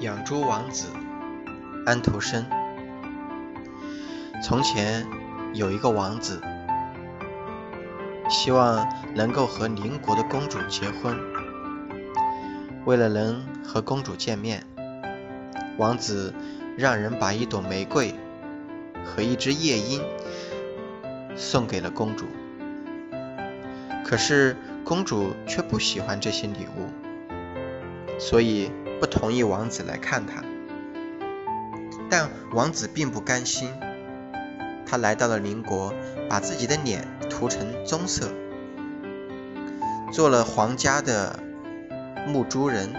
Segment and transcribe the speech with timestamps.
[0.00, 0.86] 养猪王子
[1.84, 2.46] 安徒生。
[4.44, 5.04] 从前
[5.54, 6.40] 有一个王子，
[8.30, 11.18] 希望能够和邻国的公主结婚。
[12.84, 14.64] 为了能和公主见面，
[15.78, 16.32] 王子
[16.76, 18.14] 让人把一朵玫瑰
[19.04, 20.00] 和一只夜莺
[21.34, 22.26] 送给了公主。
[24.04, 26.86] 可是公主却不喜欢这些礼物，
[28.20, 28.70] 所以。
[29.00, 30.42] 不同意王子来看他，
[32.10, 33.72] 但王子并不甘心。
[34.84, 35.92] 他来到了邻国，
[36.30, 38.32] 把自己的脸涂成棕色，
[40.10, 41.38] 做了皇家的
[42.26, 42.92] 牧猪人。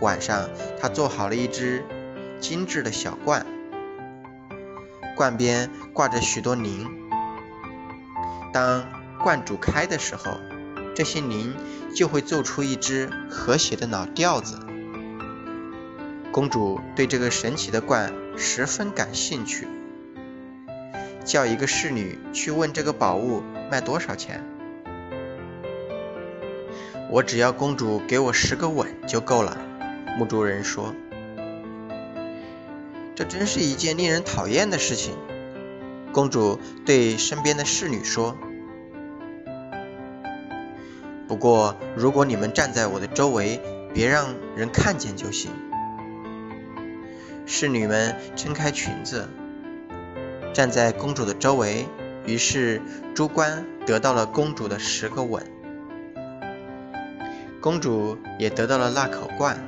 [0.00, 0.48] 晚上，
[0.80, 1.84] 他做好了一只
[2.38, 3.44] 精致的小罐，
[5.16, 6.88] 罐边挂着许多铃。
[8.52, 8.86] 当
[9.22, 10.38] 罐煮开的时候，
[10.94, 11.54] 这些铃
[11.94, 14.58] 就会奏出一支和谐的老调子。
[16.32, 19.66] 公主对这个神奇的罐十分感兴趣，
[21.24, 24.44] 叫一个侍女去问这个宝物卖多少钱。
[27.10, 29.58] 我只要公主给我十个吻就够了，
[30.18, 30.94] 牧猪人说。
[33.16, 35.14] 这真是一件令人讨厌的事情，
[36.12, 38.36] 公主对身边的侍女说。
[41.26, 43.60] 不过，如果你们站在我的周围，
[43.92, 45.50] 别让人看见就行。
[47.52, 49.28] 侍女们撑开裙子，
[50.54, 51.84] 站在公主的周围。
[52.24, 52.80] 于是
[53.12, 55.44] 猪倌得到了公主的十个吻，
[57.60, 59.58] 公主也得到了那口罐。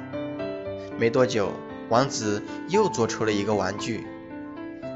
[0.97, 1.51] 没多久，
[1.89, 4.07] 王子又做出了一个玩具，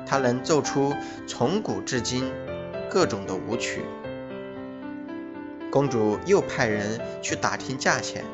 [0.07, 0.95] 他能奏出
[1.27, 2.31] 从古至今
[2.89, 3.83] 各种的舞曲。
[5.73, 8.25] 公主又派人去打听价钱，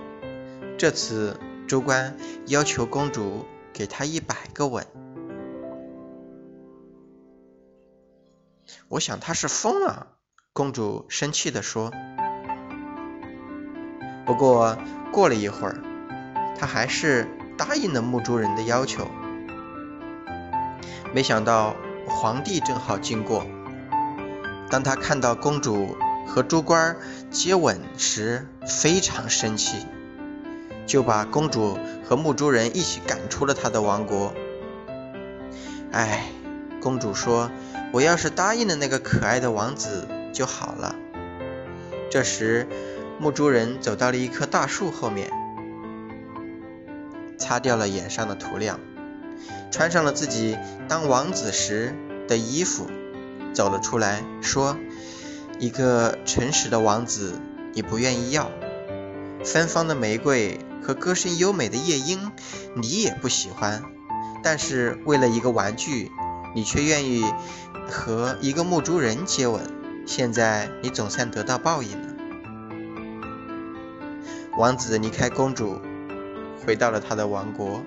[0.76, 2.12] 这次猪倌
[2.48, 3.46] 要求公主。
[3.72, 4.86] 给他一百个吻，
[8.88, 10.08] 我想他是疯了。
[10.52, 11.90] 公主生气地说。
[14.26, 14.76] 不过
[15.10, 15.82] 过了一会儿，
[16.56, 19.08] 他还是答应了牧猪人的要求。
[21.14, 21.74] 没想到
[22.06, 23.44] 皇帝正好经过，
[24.70, 25.96] 当他看到公主
[26.26, 26.96] 和猪倌
[27.30, 29.86] 接吻时，非常生气。
[30.92, 34.34] 就把公主和牧猪人一起赶出了他的王国。
[35.90, 36.26] 唉，
[36.82, 37.50] 公主说
[37.94, 40.94] ：“我要是答应了那个可爱的王子就好了。”
[42.12, 42.68] 这时，
[43.18, 45.30] 牧猪人走到了一棵大树后面，
[47.38, 48.78] 擦掉了眼上的涂料，
[49.70, 50.58] 穿上了自己
[50.88, 51.94] 当王子时
[52.28, 52.86] 的衣服，
[53.54, 54.76] 走了出来，说
[55.58, 57.40] ：“一个诚实的王子，
[57.72, 58.50] 你不愿意要
[59.44, 62.32] 芬芳的玫瑰。”和歌声优美的夜莺，
[62.74, 63.84] 你也不喜欢，
[64.42, 66.10] 但是为了一个玩具，
[66.56, 67.24] 你却愿意
[67.88, 69.62] 和一个牧猪人接吻。
[70.08, 72.08] 现在你总算得到报应了。
[74.58, 75.80] 王子离开公主，
[76.66, 77.80] 回到了他的王国。